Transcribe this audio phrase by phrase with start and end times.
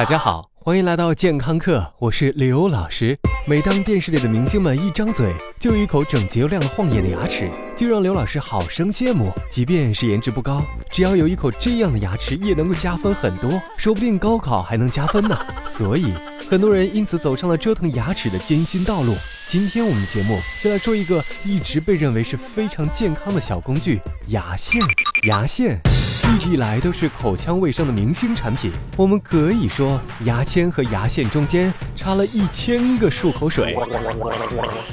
[0.00, 3.18] 大家好，欢迎来到健康课，我是刘老师。
[3.46, 9.30] 每当电视里的明星们一张嘴就有一口整洁又亮的晃眼的牙齿，就让刘老师好生羡慕。
[9.50, 15.38] 即便是颜值不高，只要有一口这样的牙齿，也能够加分很多，说不定高考还能加分呢。
[15.66, 16.14] 所以，
[16.48, 19.14] 很多人因此走上了折腾牙齿的艰辛道路。
[19.48, 24.80] 今天我们节目就来说一个一直被认为是非常健康的小工具——牙线。
[25.24, 25.78] 牙线。
[26.30, 28.70] 一直以来都是口腔卫生的明星产品。
[28.96, 33.76] 我们可以说，牙签和牙线中间插了一千个漱口水。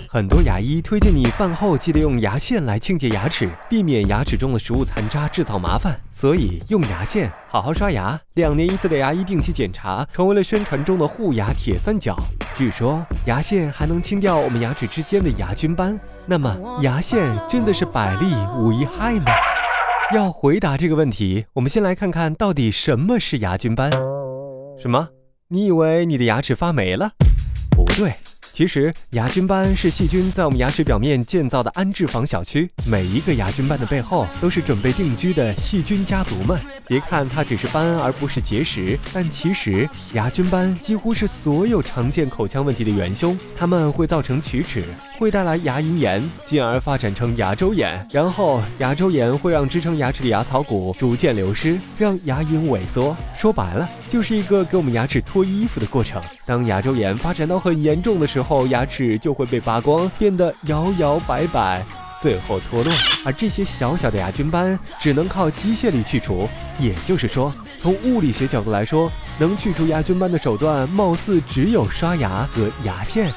[0.09, 5.95] 很多牙医推荐你饭后记得用牙线来清洁牙齿，避免牙齿中的食物残渣制造麻烦。
[6.12, 12.17] 所以，用牙线好好刷牙，两年一次的牙医定期检查成为了宣传中的护牙铁三角。
[12.55, 15.99] 据说，牙线还能清掉我们牙齿之间的牙菌斑。
[16.26, 19.31] 那么，牙线真的是百利无一害吗？
[20.16, 23.91] 要回答这个问题，我们先来看看到底什么是牙菌斑。
[24.79, 25.09] 什么？
[25.49, 27.12] 你以为你的牙齿发霉了？
[27.71, 28.13] 不对。
[28.41, 36.57] 其实牙菌斑是细菌在我们牙齿表面建造的安置房小区，每一个牙菌斑的背后都是准备定居的细菌家族们。
[36.87, 43.37] 别看它只是斑而不是结石，但其实牙菌斑几乎是所有常见口腔问题的元凶。
[43.55, 44.85] 它们会造成龋齿，
[45.18, 53.18] 会带来牙龈炎，进而发展成牙周炎，然后牙周炎会让支撑牙齿的牙槽骨逐渐流失，让牙龈萎缩。
[53.35, 56.21] 说白了，就是一个给我们牙齿脱衣服的过程。
[56.45, 61.84] 当牙周炎发展到很严重的时候，牙齿就会被扒光，变得摇摇摆摆，
[62.21, 62.93] 最后脱落。
[63.26, 66.47] 而这些小小的牙菌斑只能靠机械力去除，
[66.79, 73.31] 也就是说，从物理学角度来说，能去除牙菌斑的手段，貌似只有刷牙和牙线。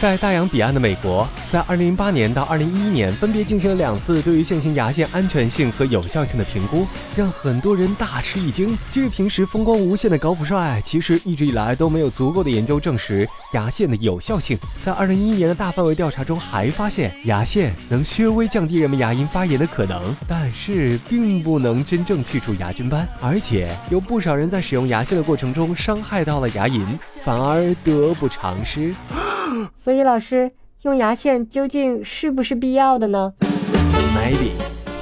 [0.00, 8.74] 在大洋彼岸的美国，在2008年到2011年分别进行了两次对于现行牙线安全性和有效性的评估，让很多人大吃一惊。
[8.90, 14.58] 这个平时风光无限的高富帅，其实一直以来都没有足够的研究证实牙线的有效性。
[14.82, 26.86] 在2011年的大范围调查中，还发现牙线能稍微降低人们牙龈发炎的可能，但是并不能真正去除牙菌斑，而且有不少人在使用牙线的过程中伤害到了牙龈，
[27.22, 28.94] 反而得不偿失。
[29.82, 30.50] 所以，老师
[30.82, 33.32] 用牙线究竟是不是必要的呢
[34.14, 34.50] ？Maybe，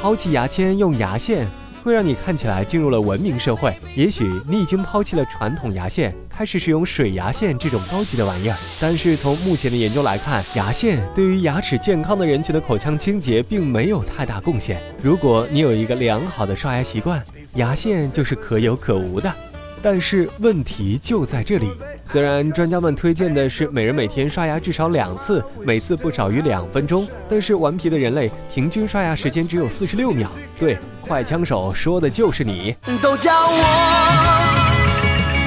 [0.01, 1.47] 抛弃牙签用牙线
[1.83, 3.77] 会让你看起来进入了文明社会。
[3.95, 8.57] 也许你已经抛弃了传统牙线，开始使用水牙线这种高级的玩意儿。
[8.81, 14.83] 但是从目前的研究来看，牙线对于牙齿健康的人群的口腔清洁并没有太大贡献。
[15.03, 17.23] 如果你有一个良好的刷牙习惯，
[17.55, 19.33] 牙线就是可有可无的。
[19.81, 21.69] 但是问题就在这里，
[22.05, 30.31] 虽然专家们推荐的是每人每天刷牙至少两次，每次不少于两分钟，但是顽皮的人类平均刷牙时间只有四十六秒。
[30.59, 32.75] 对，快枪手说的就是你。
[33.01, 33.55] 都叫我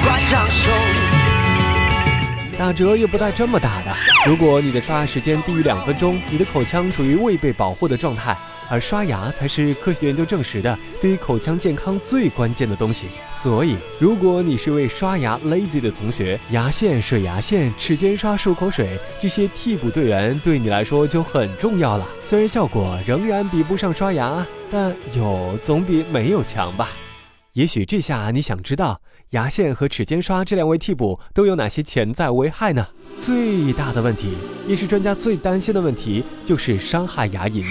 [0.03, 0.71] 快枪手。
[2.57, 3.91] 打折又不带这么打的。
[4.25, 8.37] 如果你的刷牙时间低于两分钟，你的口腔处于未被保护的状态。
[8.71, 13.07] 而刷牙才是科学研究证实的对于口腔健康最关键的东西。
[13.33, 22.07] 所以，如果你是位刷牙 lazy 的同学，牙线、水牙线、齿间刷、漱口水这些替补队员对你来说就很重要了。
[22.23, 26.87] 虽然效果仍然比不上刷牙，但有总比没有强吧。
[27.53, 29.01] 也许这下你想知道
[29.31, 32.87] 牙线和齿间刷这两位替补都有哪些潜在危害呢？
[33.19, 34.33] 最大的问题，
[34.67, 37.63] 也是专家最担心的问题，就是伤害牙龈。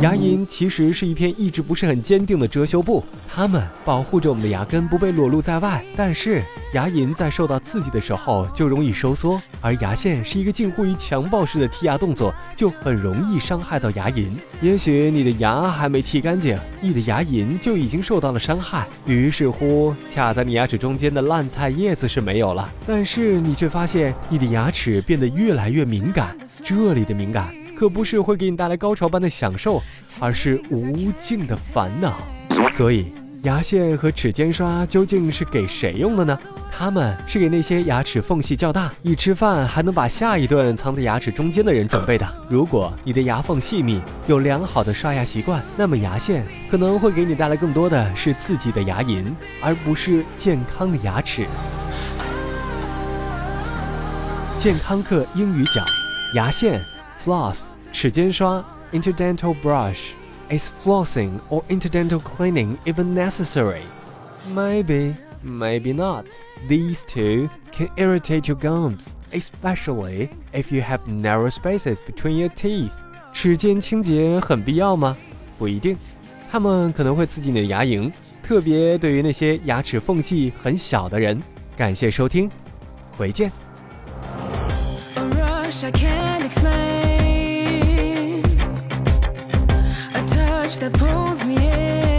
[0.00, 5.84] 牙龈其实是一片意志不是很坚定的遮羞布，它们保护着我们的牙根不被裸露在外。
[5.96, 6.42] 但是
[6.72, 14.38] 牙龈在受到刺激的时候就容易收缩，而牙线是一个近乎于强暴式的剔牙动作，就很容易伤害到牙龈。
[14.60, 18.86] 也许你的牙还没剔干净，你的牙龈就已经受到了伤害。
[19.04, 26.36] 于是乎，卡在你牙齿中间的烂菜叶子是没有了，但是你却发现你的牙齿变得越来越敏感。
[26.62, 27.48] 这里的敏感。
[27.78, 29.80] 可不是会给你带来高潮般的享受，
[30.18, 32.18] 而是无尽的烦恼。
[32.72, 33.12] 所以，
[33.44, 36.36] 牙线和齿间刷究竟是给谁用的呢？
[36.76, 42.26] 它们是给那些牙齿缝隙较大，一吃饭还能把下一顿藏在牙齿中间的人准备的。
[42.48, 49.24] 如果你的牙缝细密，有良好的刷牙习惯，那么牙线可能会给你带来更多的是自己的牙龈，
[49.62, 51.46] 而不是健康的牙齿。
[54.57, 55.85] 健康课英语讲
[56.35, 56.81] 牙线。
[57.23, 57.59] Floss
[57.91, 60.11] 齿间刷 interdental brush
[60.49, 63.81] is flossing or interdental cleaning even necessary?
[64.53, 66.25] Maybe, maybe not.
[66.67, 72.91] These two can irritate your gums, especially if you have narrow spaces between your teeth.
[73.31, 75.15] 齿间清洁很必要吗？
[75.57, 75.97] 不一定，
[76.51, 78.11] 它们可能会刺激你的牙龈，
[78.43, 81.41] 特别对于那些牙齿缝隙很小的人。
[81.75, 82.49] 感谢收听，
[83.17, 83.51] 回见。
[85.68, 88.42] Rush I can't explain.
[90.14, 92.17] A touch that pulls me in.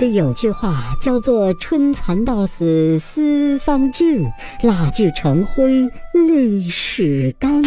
[0.00, 4.26] 得有句话叫做“春蚕到死丝方尽，
[4.62, 7.62] 蜡炬成灰泪始干”。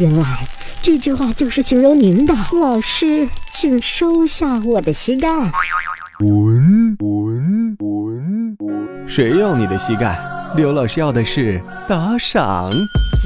[0.00, 0.44] 原来
[0.82, 2.34] 这句话就是形容您的。
[2.52, 5.28] 老师，请收下我的膝盖。
[6.18, 10.37] 滚滚滚滚，谁要你的膝盖？
[10.56, 12.70] 刘老师要的是打赏。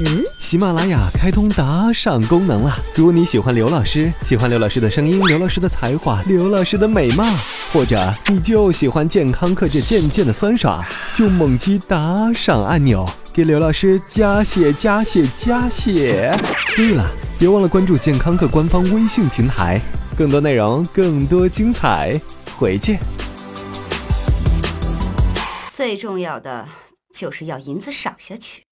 [0.05, 2.75] 嗯，喜马拉雅开通打赏功能了。
[2.95, 7.23] 如果你喜欢刘老师，喜欢刘老师的声音、刘老师的才华、刘老师的美貌，
[7.71, 10.83] 或者你就喜欢健康课这渐渐的酸爽，
[11.13, 16.35] 就猛击打赏按钮，给刘老师加血加血加血。
[16.75, 17.05] 对了，
[17.39, 19.79] 别忘了关注健康课官方微信平台，
[20.17, 22.19] 更多内容，更多精彩，
[22.57, 22.99] 回见。
[25.71, 26.65] 最重要的
[27.13, 28.65] 就是要银子赏下去。